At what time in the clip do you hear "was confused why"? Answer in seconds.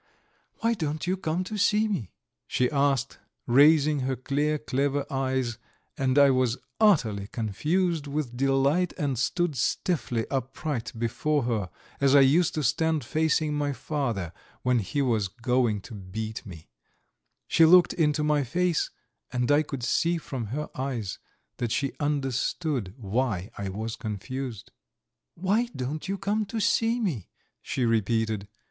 23.69-25.67